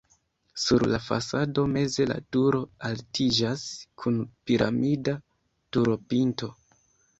Sur 0.61 0.85
la 0.91 0.99
fasado 1.07 1.65
meze 1.73 2.07
la 2.13 2.17
turo 2.37 2.63
altiĝas 2.89 3.67
kun 4.05 4.19
piramida 4.49 5.17
turopinto. 5.73 6.53